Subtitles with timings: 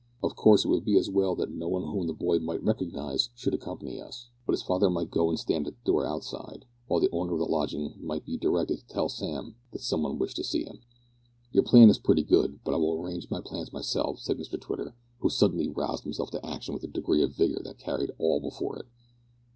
[0.23, 3.29] Of course it would be as well that no one whom the boy might recognise
[3.35, 6.99] should accompany us, but his father might go and stand at the door outside, while
[6.99, 10.35] the owner of the lodging might be directed to tell Sam that some one wishes
[10.37, 10.79] to see him."
[11.51, 14.95] "Your plan is pretty good, but I will arrange my plans myself," said Mr Twitter,
[15.19, 18.77] who suddenly roused himself to action with a degree of vigour that carried all before
[18.79, 18.87] it.